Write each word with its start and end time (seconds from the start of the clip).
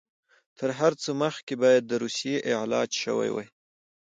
تر 0.57 0.69
هر 0.79 0.93
څه 1.01 1.09
مخکې 1.23 1.53
باید 1.63 1.83
د 1.87 1.93
روسیې 2.03 2.37
علاج 2.61 2.89
شوی 3.03 3.29
وای. 3.31 3.47